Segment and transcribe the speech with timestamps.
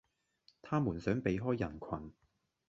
[0.63, 2.11] 他們想避開人群